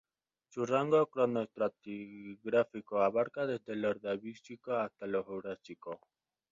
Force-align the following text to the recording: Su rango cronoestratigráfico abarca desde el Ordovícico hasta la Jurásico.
Su 0.49 0.65
rango 0.65 1.05
cronoestratigráfico 1.05 3.03
abarca 3.03 3.45
desde 3.45 3.73
el 3.73 3.85
Ordovícico 3.85 4.73
hasta 4.73 5.05
la 5.05 5.21
Jurásico. 5.21 5.99